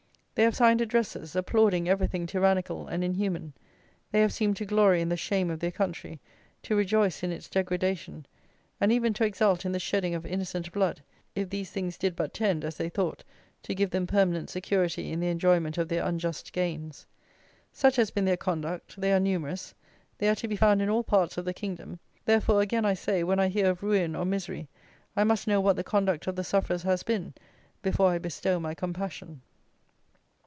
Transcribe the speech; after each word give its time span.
They 0.33 0.45
have 0.45 0.55
signed 0.55 0.81
addresses, 0.81 1.35
applauding 1.35 1.87
everything 1.87 2.25
tyrannical 2.25 2.87
and 2.87 3.03
inhuman. 3.03 3.53
They 4.11 4.21
have 4.21 4.33
seemed 4.33 4.57
to 4.57 4.65
glory 4.65 4.99
in 4.99 5.09
the 5.09 5.15
shame 5.17 5.51
of 5.51 5.59
their 5.59 5.69
country, 5.73 6.19
to 6.63 6.75
rejoice 6.75 7.21
in 7.21 7.31
its 7.31 7.47
degradation, 7.47 8.25
and 8.79 8.91
even 8.91 9.13
to 9.15 9.23
exult 9.25 9.65
in 9.65 9.71
the 9.71 9.77
shedding 9.77 10.15
of 10.15 10.25
innocent 10.25 10.71
blood, 10.71 11.03
if 11.35 11.49
these 11.51 11.69
things 11.69 11.95
did 11.95 12.15
but 12.15 12.33
tend, 12.33 12.65
as 12.65 12.77
they 12.77 12.89
thought, 12.89 13.23
to 13.61 13.75
give 13.75 13.91
them 13.91 14.07
permanent 14.07 14.49
security 14.49 15.11
in 15.11 15.19
the 15.19 15.27
enjoyment 15.27 15.77
of 15.77 15.89
their 15.89 16.03
unjust 16.03 16.51
gains. 16.53 17.05
Such 17.71 17.97
has 17.97 18.09
been 18.09 18.25
their 18.25 18.35
conduct; 18.37 18.99
they 18.99 19.13
are 19.13 19.19
numerous: 19.19 19.75
they 20.17 20.27
are 20.27 20.35
to 20.35 20.47
be 20.47 20.55
found 20.55 20.81
in 20.81 20.89
all 20.89 21.03
parts 21.03 21.37
of 21.37 21.45
the 21.45 21.53
kingdom: 21.53 21.99
therefore 22.25 22.61
again 22.63 22.85
I 22.85 22.95
say, 22.95 23.23
when 23.23 23.39
I 23.39 23.49
hear 23.49 23.69
of 23.69 23.83
"ruin" 23.83 24.15
or 24.15 24.25
"misery," 24.25 24.69
I 25.15 25.23
must 25.23 25.45
know 25.45 25.61
what 25.61 25.75
the 25.75 25.83
conduct 25.83 26.25
of 26.25 26.35
the 26.35 26.43
sufferers 26.43 26.81
has 26.81 27.03
been 27.03 27.35
before 27.83 28.09
I 28.09 28.17
bestow 28.17 28.59
my 28.59 28.73
compassion. 28.73 29.41